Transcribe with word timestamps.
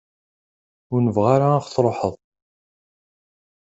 Ur 0.93 0.99
nebɣa 1.01 1.29
ara 1.35 1.47
ad 1.55 1.63
ɣ-truḥeḍ. 1.65 2.15